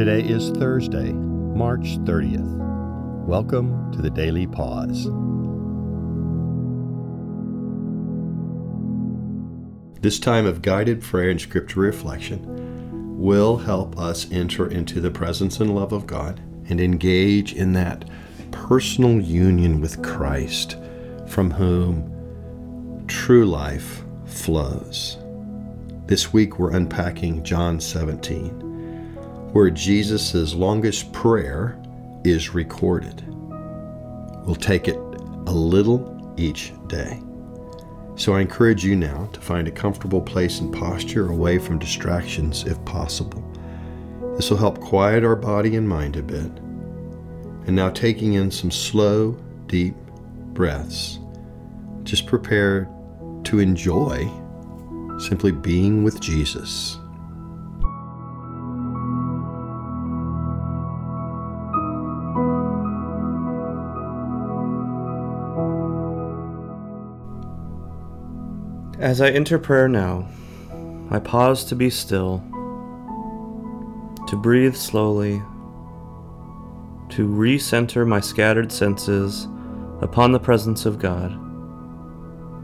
Today 0.00 0.22
is 0.22 0.48
Thursday, 0.52 1.12
March 1.12 1.98
30th. 2.06 3.26
Welcome 3.26 3.92
to 3.92 4.00
the 4.00 4.08
Daily 4.08 4.46
Pause. 4.46 5.10
This 10.00 10.18
time 10.18 10.46
of 10.46 10.62
guided 10.62 11.02
prayer 11.02 11.28
and 11.28 11.38
scripture 11.38 11.80
reflection 11.80 13.20
will 13.20 13.58
help 13.58 13.98
us 13.98 14.26
enter 14.32 14.66
into 14.70 15.02
the 15.02 15.10
presence 15.10 15.60
and 15.60 15.74
love 15.74 15.92
of 15.92 16.06
God 16.06 16.40
and 16.70 16.80
engage 16.80 17.52
in 17.52 17.74
that 17.74 18.08
personal 18.52 19.20
union 19.20 19.82
with 19.82 20.02
Christ 20.02 20.78
from 21.28 21.50
whom 21.50 23.04
true 23.06 23.44
life 23.44 24.02
flows. 24.24 25.18
This 26.06 26.32
week 26.32 26.58
we're 26.58 26.72
unpacking 26.72 27.44
John 27.44 27.78
17, 27.78 28.69
where 29.52 29.70
Jesus' 29.70 30.54
longest 30.54 31.12
prayer 31.12 31.80
is 32.24 32.54
recorded. 32.54 33.24
We'll 34.44 34.56
take 34.56 34.88
it 34.88 34.96
a 34.96 35.52
little 35.52 36.34
each 36.36 36.72
day. 36.86 37.20
So 38.16 38.34
I 38.34 38.40
encourage 38.40 38.84
you 38.84 38.96
now 38.96 39.28
to 39.32 39.40
find 39.40 39.66
a 39.66 39.72
comfortable 39.72 40.20
place 40.20 40.60
and 40.60 40.72
posture 40.72 41.30
away 41.30 41.58
from 41.58 41.78
distractions 41.78 42.64
if 42.64 42.82
possible. 42.84 43.42
This 44.36 44.50
will 44.50 44.58
help 44.58 44.80
quiet 44.80 45.24
our 45.24 45.36
body 45.36 45.76
and 45.76 45.88
mind 45.88 46.16
a 46.16 46.22
bit. 46.22 46.50
And 47.66 47.76
now 47.76 47.90
taking 47.90 48.34
in 48.34 48.50
some 48.50 48.70
slow, 48.70 49.32
deep 49.66 49.94
breaths, 50.52 51.18
just 52.04 52.26
prepare 52.26 52.88
to 53.44 53.58
enjoy 53.58 54.30
simply 55.18 55.52
being 55.52 56.04
with 56.04 56.20
Jesus. 56.20 56.98
As 69.00 69.22
I 69.22 69.30
enter 69.30 69.58
prayer 69.58 69.88
now, 69.88 70.28
I 71.10 71.20
pause 71.20 71.64
to 71.64 71.74
be 71.74 71.88
still, 71.88 72.44
to 74.28 74.36
breathe 74.36 74.76
slowly, 74.76 75.40
to 77.08 77.26
recenter 77.26 78.06
my 78.06 78.20
scattered 78.20 78.70
senses 78.70 79.48
upon 80.02 80.32
the 80.32 80.38
presence 80.38 80.84
of 80.84 80.98
God, 80.98 81.32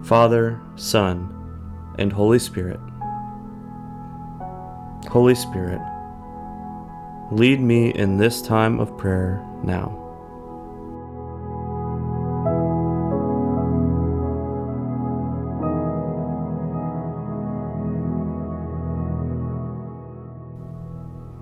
Father, 0.04 0.60
Son, 0.74 1.32
and 1.98 2.12
Holy 2.12 2.38
Spirit. 2.38 2.80
Holy 5.08 5.34
Spirit, 5.34 5.80
lead 7.32 7.60
me 7.60 7.94
in 7.94 8.18
this 8.18 8.42
time 8.42 8.78
of 8.78 8.98
prayer 8.98 9.42
now. 9.62 10.05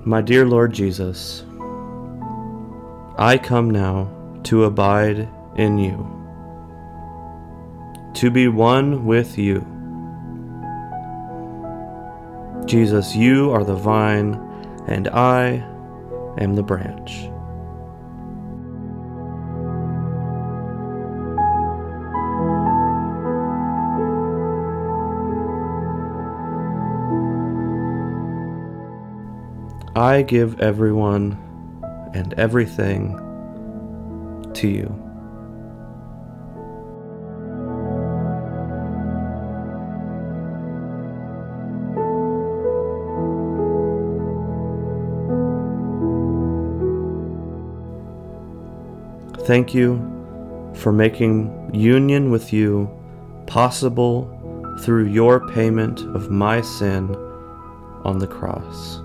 My 0.07 0.21
dear 0.21 0.45
Lord 0.45 0.75
Jesus, 0.75 1.47
I 3.17 3.41
come 3.43 3.71
now 3.71 4.11
to 4.43 4.65
abide 4.65 5.27
in 5.57 5.79
you, 5.79 5.97
to 8.13 8.31
be 8.31 8.49
one 8.49 9.07
with 9.07 9.39
you. 9.39 9.61
Jesus, 12.67 13.17
you 13.17 13.51
are 13.51 13.65
the 13.65 13.77
vine, 13.77 14.35
and 14.89 15.09
I 15.09 15.65
am 16.37 16.55
the 16.55 16.63
branch. 16.63 17.31
I 29.97 30.23
give 30.23 30.61
everyone 30.61 31.39
and 32.15 32.35
everything 32.35 33.17
to 34.55 34.69
you. 34.69 35.01
Thank 49.47 49.75
you 49.75 49.99
for 50.75 50.91
making 50.91 51.71
union 51.73 52.31
with 52.31 52.53
you 52.53 52.91
possible 53.47 54.31
through 54.81 55.07
your 55.07 55.47
payment 55.51 56.01
of 56.17 56.31
my 56.31 56.63
sin 56.63 57.15
on 58.05 58.19
the 58.19 58.27
cross. 58.27 59.04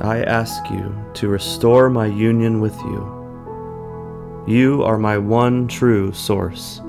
I 0.00 0.22
ask 0.22 0.68
you 0.70 0.94
to 1.14 1.28
restore 1.28 1.88
my 1.88 2.06
union 2.06 2.60
with 2.60 2.76
you. 2.82 4.44
You 4.46 4.82
are 4.84 4.98
my 4.98 5.16
one 5.18 5.68
true 5.68 6.12
source 6.12 6.80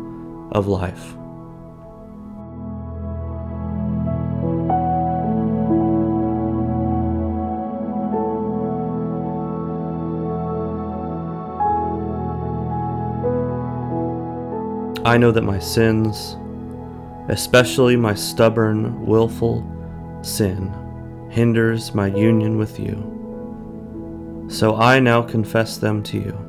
of 0.52 0.68
life. 0.68 1.14
I 15.06 15.18
know 15.18 15.32
that 15.32 15.44
my 15.44 15.60
sins, 15.60 16.36
especially 17.30 17.96
my 17.96 18.14
stubborn, 18.14 19.06
willful 19.06 19.66
sin, 20.22 20.74
hinders 21.30 21.94
my 21.94 22.08
union 22.08 22.58
with 22.58 22.80
you. 22.80 24.46
So 24.50 24.76
I 24.76 25.00
now 25.00 25.22
confess 25.22 25.78
them 25.78 26.02
to 26.04 26.18
you. 26.18 26.48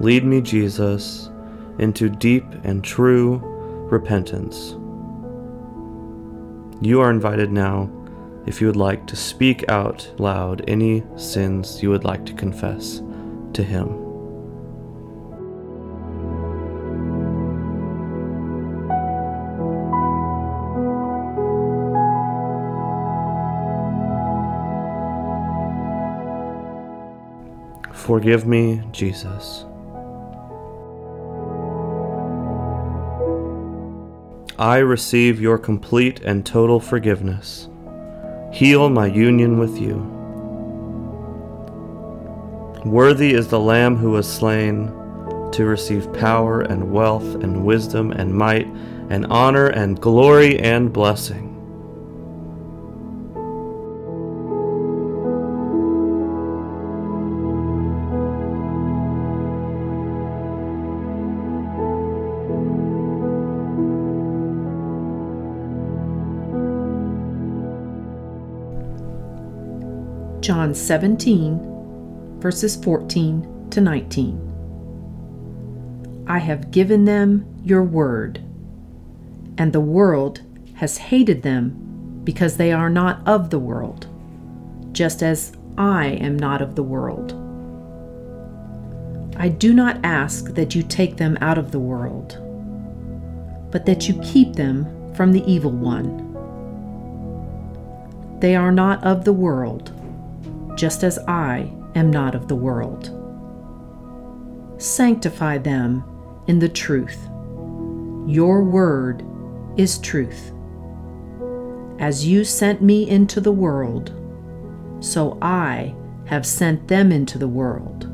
Lead 0.00 0.24
me, 0.24 0.40
Jesus, 0.40 1.30
into 1.78 2.08
deep 2.08 2.44
and 2.64 2.82
true 2.82 3.40
repentance. 3.90 4.76
You 6.84 7.00
are 7.00 7.10
invited 7.10 7.52
now 7.52 7.90
if 8.46 8.60
you 8.60 8.66
would 8.66 8.76
like 8.76 9.06
to 9.06 9.16
speak 9.16 9.68
out 9.68 10.12
loud 10.18 10.64
any 10.66 11.04
sins 11.16 11.80
you 11.82 11.90
would 11.90 12.04
like 12.04 12.26
to 12.26 12.32
confess 12.32 13.02
to 13.52 13.62
Him. 13.62 14.11
Forgive 28.02 28.48
me, 28.48 28.82
Jesus. 28.90 29.64
I 34.58 34.78
receive 34.78 35.40
your 35.40 35.56
complete 35.56 36.18
and 36.22 36.44
total 36.44 36.80
forgiveness. 36.80 37.68
Heal 38.52 38.90
my 38.90 39.06
union 39.06 39.56
with 39.56 39.78
you. 39.78 39.98
Worthy 42.84 43.34
is 43.34 43.46
the 43.46 43.60
Lamb 43.60 43.94
who 43.94 44.10
was 44.10 44.28
slain 44.28 44.88
to 45.52 45.64
receive 45.64 46.12
power 46.12 46.62
and 46.62 46.90
wealth 46.90 47.36
and 47.36 47.64
wisdom 47.64 48.10
and 48.10 48.34
might 48.34 48.66
and 49.10 49.26
honor 49.26 49.68
and 49.68 50.00
glory 50.00 50.58
and 50.58 50.92
blessing. 50.92 51.51
John 70.42 70.74
17, 70.74 72.40
verses 72.40 72.74
14 72.74 73.68
to 73.70 73.80
19. 73.80 76.24
I 76.26 76.38
have 76.38 76.72
given 76.72 77.04
them 77.04 77.46
your 77.62 77.84
word, 77.84 78.42
and 79.56 79.72
the 79.72 79.80
world 79.80 80.42
has 80.74 80.98
hated 80.98 81.44
them 81.44 82.22
because 82.24 82.56
they 82.56 82.72
are 82.72 82.90
not 82.90 83.24
of 83.24 83.50
the 83.50 83.60
world, 83.60 84.08
just 84.90 85.22
as 85.22 85.52
I 85.78 86.06
am 86.06 86.36
not 86.36 86.60
of 86.60 86.74
the 86.74 86.82
world. 86.82 87.34
I 89.36 89.48
do 89.48 89.72
not 89.72 90.04
ask 90.04 90.46
that 90.54 90.74
you 90.74 90.82
take 90.82 91.18
them 91.18 91.38
out 91.40 91.56
of 91.56 91.70
the 91.70 91.78
world, 91.78 92.36
but 93.70 93.86
that 93.86 94.08
you 94.08 94.20
keep 94.24 94.54
them 94.54 95.14
from 95.14 95.30
the 95.30 95.48
evil 95.48 95.70
one. 95.70 96.32
they 98.42 98.56
are 98.56 98.72
not 98.72 99.04
of 99.04 99.24
the 99.24 99.32
world, 99.32 99.92
just 100.76 101.04
as 101.04 101.18
I 101.28 101.72
am 101.94 102.10
not 102.10 102.34
of 102.34 102.48
the 102.48 102.56
world. 102.56 103.10
Sanctify 104.80 105.58
them 105.58 106.04
in 106.46 106.58
the 106.58 106.68
truth. 106.68 107.18
Your 108.26 108.62
word 108.62 109.24
is 109.76 109.98
truth. 109.98 110.52
As 111.98 112.26
you 112.26 112.44
sent 112.44 112.82
me 112.82 113.08
into 113.08 113.40
the 113.40 113.52
world, 113.52 114.12
so 115.00 115.38
I 115.42 115.94
have 116.26 116.46
sent 116.46 116.88
them 116.88 117.12
into 117.12 117.38
the 117.38 117.48
world. 117.48 118.04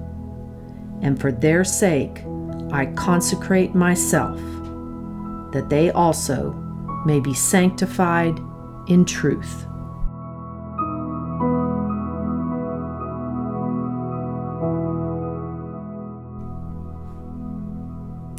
And 1.02 1.20
for 1.20 1.30
their 1.30 1.64
sake 1.64 2.22
I 2.70 2.86
consecrate 2.96 3.74
myself, 3.74 4.38
that 5.52 5.68
they 5.68 5.90
also 5.90 6.52
may 7.06 7.20
be 7.20 7.32
sanctified 7.32 8.38
in 8.88 9.04
truth. 9.04 9.66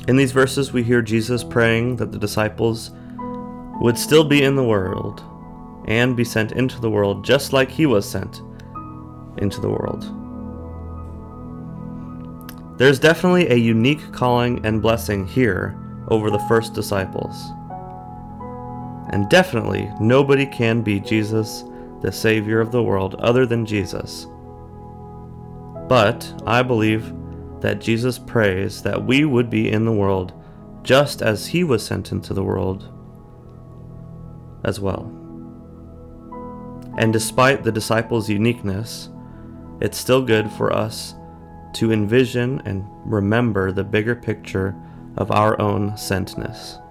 In 0.10 0.16
these 0.16 0.32
verses, 0.32 0.74
we 0.74 0.82
hear 0.82 1.04
Jesus 1.04 1.44
praying 1.44 1.98
that 1.98 2.12
the 2.12 2.18
disciples 2.18 2.90
would 3.80 3.96
still 3.96 4.24
be 4.24 4.42
in 4.42 4.56
the 4.56 4.64
world 4.64 5.22
and 5.86 6.18
be 6.18 6.24
sent 6.24 6.54
into 6.54 6.82
the 6.82 6.90
world 6.90 7.24
just 7.24 7.54
like 7.54 7.70
he 7.70 7.86
was 7.86 8.10
sent 8.10 8.42
into 9.38 9.62
the 9.62 9.70
world. 9.70 10.02
There's 12.80 12.98
definitely 12.98 13.50
a 13.50 13.56
unique 13.56 14.12
calling 14.12 14.66
and 14.66 14.82
blessing 14.82 15.28
here 15.28 15.78
over 16.08 16.32
the 16.32 16.44
first 16.48 16.74
disciples. 16.74 17.36
And 19.12 19.30
definitely, 19.30 19.92
nobody 20.02 20.48
can 20.48 20.82
be 20.82 21.00
Jesus, 21.00 21.66
the 22.02 22.12
Savior 22.12 22.60
of 22.60 22.72
the 22.72 22.82
world, 22.82 23.14
other 23.20 23.46
than 23.46 23.64
Jesus. 23.64 24.26
But 25.88 26.34
I 26.48 26.64
believe 26.64 27.14
that 27.62 27.82
Jesus 27.82 28.18
prays 28.18 28.82
that 28.84 29.06
we 29.06 29.26
would 29.26 29.50
be 29.50 29.70
in 29.70 29.86
the 29.86 29.92
world 29.92 30.34
just 30.84 31.22
as 31.22 31.48
he 31.48 31.64
was 31.64 31.86
sent 31.86 32.12
into 32.12 32.34
the 32.34 32.44
world 32.44 32.92
as 34.64 34.80
well. 34.80 35.16
And 36.98 37.14
despite 37.14 37.64
the 37.64 37.72
disciples' 37.72 38.30
uniqueness, 38.30 39.10
it's 39.82 39.98
still 39.98 40.22
good 40.22 40.52
for 40.52 40.74
us 40.74 41.16
to 41.74 41.92
envision 41.92 42.62
and 42.66 42.86
remember 43.06 43.72
the 43.72 43.84
bigger 43.84 44.16
picture 44.16 44.76
of 45.18 45.32
our 45.32 45.60
own 45.62 45.92
sentness. 45.92 46.82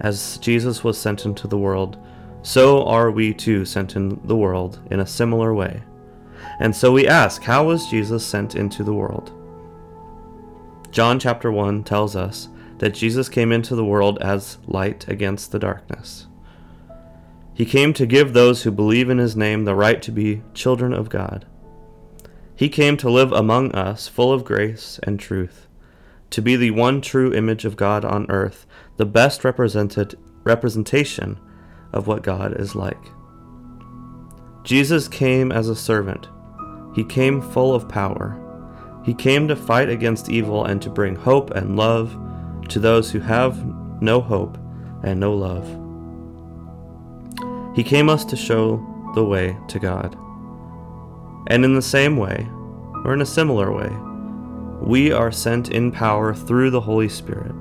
As 0.00 0.38
Jesus 0.38 0.84
was 0.84 0.98
sent 0.98 1.24
into 1.24 1.48
the 1.48 1.58
world, 1.58 1.96
so 2.42 2.84
are 2.84 3.10
we 3.10 3.32
too 3.32 3.64
sent 3.64 3.96
in 3.96 4.20
the 4.24 4.36
world 4.36 4.80
in 4.90 5.00
a 5.00 5.06
similar 5.06 5.54
way. 5.54 5.82
And 6.60 6.74
so 6.74 6.92
we 6.92 7.06
ask, 7.06 7.42
how 7.42 7.64
was 7.66 7.88
Jesus 7.88 8.24
sent 8.24 8.54
into 8.54 8.84
the 8.84 8.94
world? 8.94 9.32
John 10.90 11.18
chapter 11.18 11.50
1 11.50 11.84
tells 11.84 12.14
us 12.14 12.48
that 12.78 12.94
Jesus 12.94 13.28
came 13.28 13.50
into 13.50 13.74
the 13.74 13.84
world 13.84 14.18
as 14.20 14.58
light 14.66 15.08
against 15.08 15.50
the 15.50 15.58
darkness. 15.58 16.26
He 17.52 17.64
came 17.64 17.92
to 17.94 18.06
give 18.06 18.32
those 18.32 18.62
who 18.62 18.70
believe 18.70 19.10
in 19.10 19.18
his 19.18 19.36
name 19.36 19.64
the 19.64 19.74
right 19.74 20.02
to 20.02 20.12
be 20.12 20.42
children 20.54 20.92
of 20.92 21.08
God. 21.08 21.46
He 22.56 22.68
came 22.68 22.96
to 22.98 23.10
live 23.10 23.32
among 23.32 23.72
us, 23.72 24.06
full 24.06 24.32
of 24.32 24.44
grace 24.44 25.00
and 25.02 25.18
truth, 25.18 25.66
to 26.30 26.42
be 26.42 26.56
the 26.56 26.72
one 26.72 27.00
true 27.00 27.32
image 27.32 27.64
of 27.64 27.76
God 27.76 28.04
on 28.04 28.30
earth, 28.30 28.66
the 28.96 29.06
best 29.06 29.44
represented 29.44 30.16
representation 30.44 31.38
of 31.92 32.06
what 32.06 32.22
God 32.22 32.60
is 32.60 32.74
like. 32.74 33.02
Jesus 34.62 35.08
came 35.08 35.50
as 35.52 35.68
a 35.68 35.76
servant 35.76 36.28
he 36.94 37.04
came 37.04 37.40
full 37.40 37.74
of 37.74 37.88
power. 37.88 38.40
He 39.04 39.14
came 39.14 39.48
to 39.48 39.56
fight 39.56 39.88
against 39.88 40.30
evil 40.30 40.64
and 40.64 40.80
to 40.82 40.90
bring 40.90 41.16
hope 41.16 41.50
and 41.50 41.76
love 41.76 42.16
to 42.68 42.78
those 42.78 43.10
who 43.10 43.20
have 43.20 43.62
no 44.00 44.20
hope 44.20 44.56
and 45.02 45.18
no 45.20 45.34
love. 45.34 45.66
He 47.76 47.82
came 47.82 48.08
us 48.08 48.24
to 48.26 48.36
show 48.36 48.84
the 49.14 49.24
way 49.24 49.56
to 49.68 49.78
God. 49.78 50.16
And 51.48 51.64
in 51.64 51.74
the 51.74 51.82
same 51.82 52.16
way, 52.16 52.48
or 53.04 53.12
in 53.12 53.20
a 53.20 53.26
similar 53.26 53.72
way, 53.72 53.90
we 54.80 55.12
are 55.12 55.32
sent 55.32 55.70
in 55.70 55.90
power 55.90 56.34
through 56.34 56.70
the 56.70 56.80
Holy 56.80 57.08
Spirit. 57.08 57.54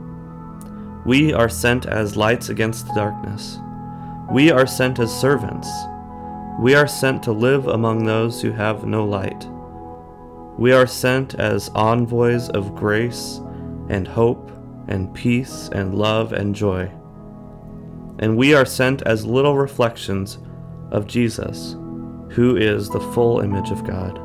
We 1.06 1.34
are 1.34 1.50
sent 1.50 1.86
as 1.86 2.16
lights 2.16 2.50
against 2.50 2.88
the 2.88 2.94
darkness. 2.94 3.58
We 4.32 4.52
are 4.52 4.68
sent 4.68 5.00
as 5.00 5.12
servants 5.20 5.68
we 6.60 6.76
are 6.76 6.88
sent 6.88 7.24
to 7.24 7.32
live 7.32 7.68
among 7.68 8.06
those 8.06 8.42
who 8.42 8.52
have 8.52 8.86
no 8.86 9.06
light. 9.06 9.48
We 10.58 10.72
are 10.72 10.86
sent 10.86 11.36
as 11.36 11.70
envoys 11.70 12.50
of 12.50 12.76
grace 12.76 13.42
and 13.90 14.08
hope 14.08 14.52
and 14.88 15.14
peace 15.14 15.70
and 15.74 15.96
love 15.96 16.32
and 16.32 16.54
joy. 16.54 16.92
And 18.20 18.38
we 18.38 18.54
are 18.54 18.66
sent 18.66 19.02
as 19.02 19.26
little 19.26 19.58
reflections 19.58 20.38
of 20.92 21.08
Jesus, 21.08 21.76
who 22.30 22.56
is 22.56 22.88
the 22.90 23.00
full 23.00 23.40
image 23.40 23.72
of 23.72 23.84
God. 23.84 24.18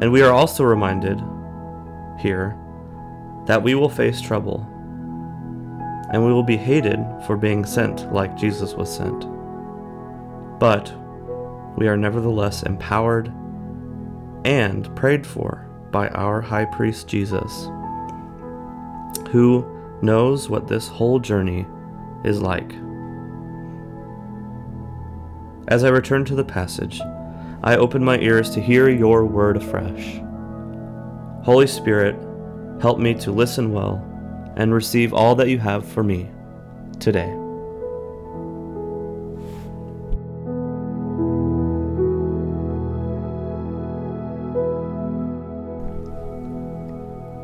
And 0.00 0.10
we 0.10 0.22
are 0.22 0.32
also 0.32 0.64
reminded 0.64 1.20
here 2.18 2.56
that 3.46 3.62
we 3.62 3.74
will 3.74 3.90
face 3.90 4.20
trouble, 4.20 4.66
and 6.12 6.24
we 6.24 6.32
will 6.32 6.42
be 6.42 6.56
hated 6.56 6.98
for 7.26 7.36
being 7.36 7.66
sent 7.66 8.10
like 8.12 8.36
Jesus 8.36 8.72
was 8.72 8.94
sent. 8.94 9.26
But 10.60 10.92
we 11.76 11.88
are 11.88 11.96
nevertheless 11.96 12.62
empowered 12.62 13.32
and 14.44 14.94
prayed 14.94 15.26
for 15.26 15.66
by 15.90 16.08
our 16.10 16.42
high 16.42 16.66
priest 16.66 17.08
Jesus, 17.08 17.64
who 19.30 19.64
knows 20.02 20.50
what 20.50 20.68
this 20.68 20.86
whole 20.86 21.18
journey 21.18 21.66
is 22.24 22.42
like. 22.42 22.74
As 25.68 25.82
I 25.82 25.88
return 25.88 26.26
to 26.26 26.34
the 26.34 26.44
passage, 26.44 27.00
I 27.62 27.76
open 27.76 28.04
my 28.04 28.18
ears 28.18 28.50
to 28.50 28.60
hear 28.60 28.90
your 28.90 29.24
word 29.24 29.56
afresh. 29.56 30.20
Holy 31.42 31.66
Spirit, 31.66 32.16
help 32.82 32.98
me 32.98 33.14
to 33.14 33.32
listen 33.32 33.72
well 33.72 34.04
and 34.56 34.74
receive 34.74 35.14
all 35.14 35.34
that 35.36 35.48
you 35.48 35.58
have 35.58 35.86
for 35.86 36.02
me 36.02 36.28
today. 36.98 37.39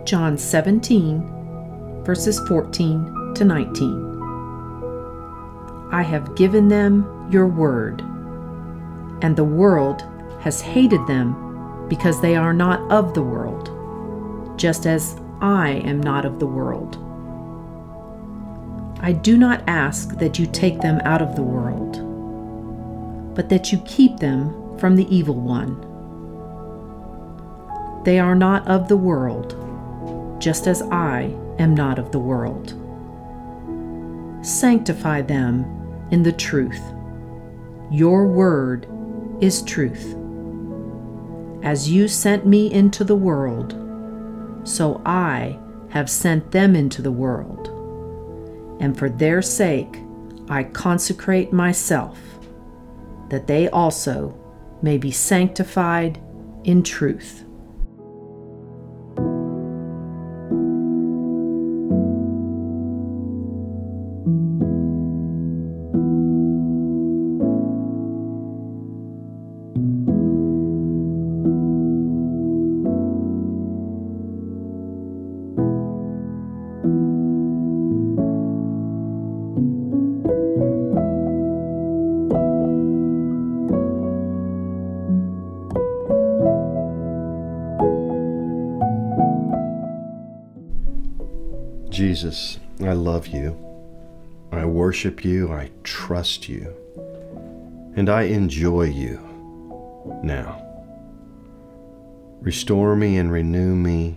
John 0.07 0.39
17, 0.39 2.05
verses 2.05 2.39
14 2.47 3.35
to 3.35 3.45
19. 3.45 5.89
I 5.91 6.03
have 6.03 6.37
given 6.37 6.69
them 6.69 7.29
your 7.29 7.49
word, 7.49 8.03
and 9.21 9.35
the 9.35 9.43
world 9.43 10.05
has 10.43 10.61
hated 10.61 11.05
them 11.09 11.89
because 11.89 12.23
they 12.23 12.37
are 12.37 12.53
not 12.53 12.89
of 12.89 13.15
the 13.15 13.23
world, 13.23 13.73
just 14.57 14.87
as 14.87 15.17
I 15.41 15.83
am 15.85 16.01
not 16.01 16.25
of 16.25 16.39
the 16.39 16.47
world. 16.47 16.99
I 19.01 19.11
do 19.11 19.37
not 19.37 19.65
ask 19.67 20.17
that 20.19 20.39
you 20.39 20.47
take 20.47 20.83
them 20.83 21.01
out 21.01 21.21
of 21.21 21.35
the 21.35 21.43
world, 21.43 23.35
but 23.35 23.49
that 23.49 23.73
you 23.73 23.83
keep 23.85 24.19
them 24.19 24.79
from 24.79 24.95
the 24.95 25.13
evil 25.13 25.35
one. 25.35 25.81
They 28.05 28.21
are 28.21 28.37
not 28.37 28.69
of 28.69 28.87
the 28.87 28.97
world 28.97 29.66
just 30.39 30.67
as 30.67 30.83
I 30.83 31.35
am 31.59 31.75
not 31.75 31.99
of 31.99 32.13
the 32.13 32.19
world. 32.19 32.75
Sanctify 34.45 35.23
them 35.23 35.65
in 36.11 36.23
the 36.23 36.33
truth. 36.33 36.83
Your 37.91 38.27
word 38.27 38.87
is 39.41 39.63
truth. 39.63 40.17
As 41.63 41.91
you 41.91 42.07
sent 42.07 42.47
me 42.47 42.73
into 42.73 43.03
the 43.03 43.17
world, 43.17 43.75
so 44.65 45.01
I 45.07 45.59
have 45.91 46.11
sent 46.11 46.51
them 46.51 46.77
into 46.77 47.01
the 47.01 47.13
world. 47.13 47.69
And 48.81 48.97
for 48.97 49.09
their 49.09 49.41
sake 49.41 50.03
I 50.49 50.65
consecrate 50.65 51.53
myself, 51.53 52.19
that 53.31 53.47
they 53.47 53.69
also 53.71 54.39
may 54.83 54.99
be 54.99 55.11
sanctified 55.11 56.21
in 56.65 56.83
truth. 56.83 57.46
Jesus, 92.17 92.59
I 92.81 92.95
love 92.95 93.27
you. 93.27 93.55
I 94.51 94.65
worship 94.65 95.23
you. 95.23 95.53
I 95.53 95.71
trust 95.85 96.49
you. 96.49 96.75
And 97.95 98.09
I 98.09 98.23
enjoy 98.23 98.85
you 98.85 99.21
now. 100.23 100.63
Restore 102.41 102.97
me 102.97 103.19
and 103.19 103.31
renew 103.31 103.77
me 103.77 104.15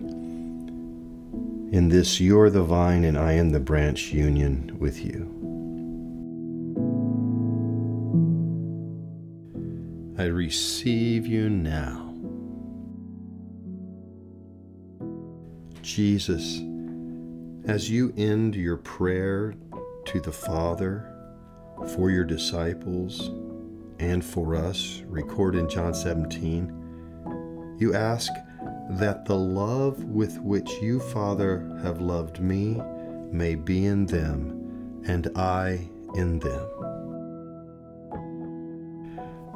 in 1.76 1.90
this 1.90 2.22
you're 2.22 2.50
the 2.50 2.64
vine 2.64 3.04
and 3.04 3.18
I 3.18 3.34
am 3.34 3.50
the 3.50 3.60
branch 3.60 4.14
union 4.14 4.78
with 4.80 5.04
you. 5.04 5.26
I 10.18 10.28
receive 10.28 11.28
you 11.28 11.50
now. 11.50 12.16
Jesus, 15.82 16.62
as 17.70 17.88
you 17.88 18.12
end 18.18 18.56
your 18.56 18.78
prayer 18.78 19.54
to 20.04 20.20
the 20.20 20.32
Father 20.32 21.14
for 21.94 22.10
your 22.10 22.24
disciples 22.24 23.30
and 24.00 24.26
for 24.26 24.56
us, 24.56 25.04
recorded 25.06 25.60
in 25.60 25.70
John 25.70 25.94
17, 25.94 27.76
you 27.78 27.94
ask 27.94 28.32
that 28.94 29.24
the 29.26 29.36
love 29.36 30.04
with 30.06 30.40
which 30.40 30.68
you, 30.82 31.00
Father, 31.00 31.80
have 31.84 32.02
loved 32.02 32.40
me 32.40 32.82
may 33.32 33.54
be 33.54 33.86
in 33.86 34.08
them 34.08 35.04
and 35.06 35.28
I 35.38 35.88
in 36.16 36.40
them. 36.40 36.68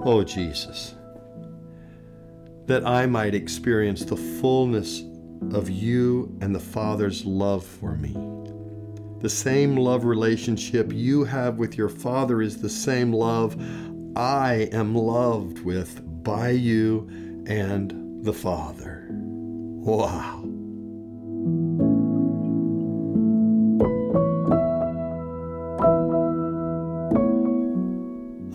Oh, 0.06 0.24
Jesus, 0.24 0.94
that 2.68 2.86
I 2.86 3.08
might 3.08 3.34
experience 3.34 4.06
the 4.06 4.18
fullness 4.18 5.02
of 5.52 5.70
you 5.70 6.38
and 6.42 6.54
the 6.54 6.60
Father's 6.60 7.26
love 7.26 7.66
for 7.66 7.96
me. 7.96 8.14
The 9.22 9.30
same 9.30 9.78
love 9.78 10.06
relationship 10.06 10.92
you 10.94 11.24
have 11.24 11.58
with 11.58 11.78
your 11.78 11.90
Father 11.90 12.42
is 12.42 12.62
the 12.62 12.70
same 12.70 13.14
love 13.14 13.56
I 14.16 14.70
am 14.72 14.96
loved 14.96 15.60
with 15.60 16.02
by 16.24 16.50
you 16.50 17.08
and 17.48 18.24
the 18.24 18.34
Father. 18.34 19.08
Wow. 19.10 20.44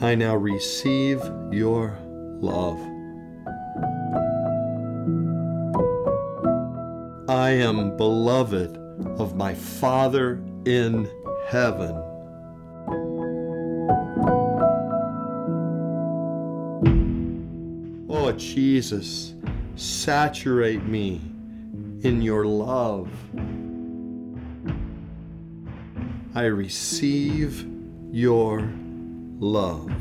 I 0.01 0.15
now 0.15 0.37
receive 0.37 1.21
your 1.51 1.99
love. 2.41 2.98
I 7.29 7.51
am 7.51 7.95
beloved 7.99 8.79
of 9.21 9.37
my 9.37 9.53
Father 9.53 10.43
in 10.65 11.11
heaven. 11.47 11.95
Oh, 18.09 18.33
Jesus, 18.39 19.35
saturate 19.77 20.85
me 20.85 21.21
in 22.01 22.23
your 22.23 22.47
love. 22.47 23.11
I 26.35 26.45
receive 26.45 27.69
your 28.11 28.73
love. 29.39 29.93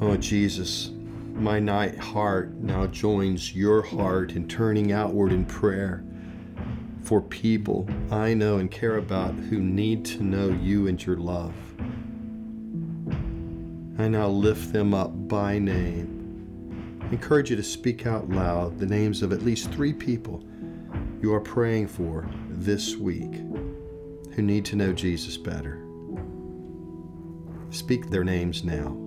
Oh, 0.00 0.16
Jesus, 0.16 0.93
my 1.34 1.58
night 1.58 1.98
heart 1.98 2.54
now 2.54 2.86
joins 2.86 3.54
your 3.54 3.82
heart 3.82 4.32
in 4.32 4.46
turning 4.46 4.92
outward 4.92 5.32
in 5.32 5.44
prayer 5.44 6.04
for 7.02 7.20
people 7.20 7.88
I 8.10 8.34
know 8.34 8.58
and 8.58 8.70
care 8.70 8.96
about 8.96 9.34
who 9.34 9.58
need 9.58 10.04
to 10.06 10.22
know 10.22 10.48
you 10.48 10.86
and 10.86 11.04
your 11.04 11.16
love. 11.16 11.54
I 13.98 14.08
now 14.08 14.28
lift 14.28 14.72
them 14.72 14.94
up 14.94 15.28
by 15.28 15.58
name. 15.58 17.00
I 17.02 17.08
encourage 17.08 17.50
you 17.50 17.56
to 17.56 17.62
speak 17.62 18.06
out 18.06 18.30
loud 18.30 18.78
the 18.78 18.86
names 18.86 19.22
of 19.22 19.32
at 19.32 19.42
least 19.42 19.70
three 19.70 19.92
people 19.92 20.42
you 21.20 21.34
are 21.34 21.40
praying 21.40 21.88
for 21.88 22.28
this 22.48 22.96
week 22.96 23.34
who 24.34 24.42
need 24.42 24.64
to 24.66 24.76
know 24.76 24.92
Jesus 24.92 25.36
better. 25.36 25.84
Speak 27.70 28.08
their 28.08 28.24
names 28.24 28.64
now. 28.64 29.03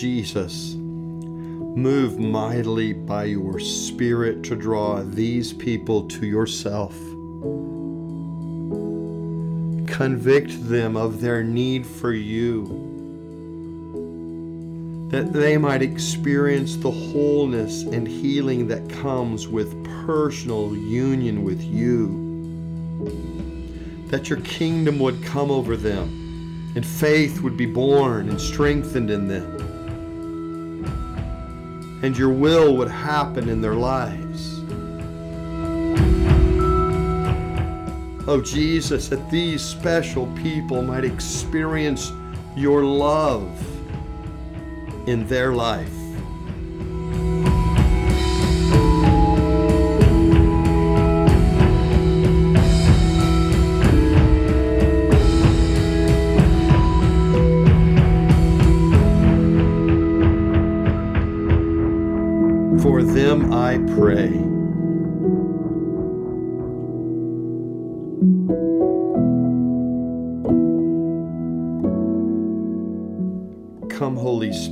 Jesus, 0.00 0.74
move 0.74 2.18
mightily 2.18 2.92
by 2.92 3.24
your 3.24 3.58
Spirit 3.58 4.42
to 4.42 4.54
draw 4.54 5.02
these 5.02 5.54
people 5.54 6.06
to 6.08 6.26
yourself. 6.26 6.94
Convict 9.88 10.68
them 10.68 10.98
of 10.98 11.22
their 11.22 11.42
need 11.42 11.86
for 11.86 12.12
you, 12.12 12.66
that 15.10 15.32
they 15.32 15.56
might 15.56 15.80
experience 15.80 16.76
the 16.76 16.90
wholeness 16.90 17.84
and 17.84 18.06
healing 18.06 18.68
that 18.68 18.90
comes 18.90 19.48
with 19.48 19.82
personal 20.04 20.76
union 20.76 21.42
with 21.42 21.62
you. 21.62 22.22
That 24.08 24.28
your 24.28 24.40
kingdom 24.40 24.98
would 24.98 25.24
come 25.24 25.50
over 25.50 25.74
them 25.74 26.72
and 26.74 26.84
faith 26.84 27.40
would 27.40 27.56
be 27.56 27.64
born 27.64 28.28
and 28.28 28.38
strengthened 28.38 29.10
in 29.10 29.28
them 29.28 29.65
and 32.06 32.16
your 32.16 32.30
will 32.30 32.76
would 32.76 32.88
happen 32.88 33.48
in 33.48 33.60
their 33.60 33.74
lives. 33.74 34.60
Oh, 38.28 38.40
Jesus, 38.40 39.08
that 39.08 39.28
these 39.28 39.60
special 39.60 40.28
people 40.36 40.82
might 40.82 41.02
experience 41.02 42.12
your 42.54 42.84
love 42.84 43.50
in 45.08 45.26
their 45.26 45.52
life. 45.52 46.05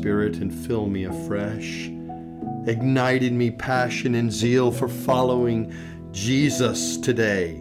Spirit, 0.05 0.37
and 0.37 0.55
fill 0.67 0.87
me 0.87 1.05
afresh, 1.05 1.87
igniting 2.67 3.39
me 3.39 3.51
passion 3.51 4.15
and 4.17 4.31
zeal 4.31 4.71
for 4.71 4.87
following 4.87 5.75
Jesus 6.13 6.99
today 6.99 7.53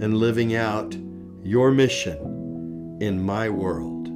and 0.00 0.16
living 0.16 0.56
out 0.56 0.96
your 1.42 1.70
mission 1.72 2.96
in 3.02 3.22
my 3.22 3.50
world. 3.50 4.08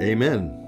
Amen. 0.00 0.67